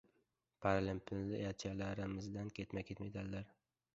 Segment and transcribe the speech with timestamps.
[0.65, 3.53] Paralimpiyachilarimizdan ketma-ket medallar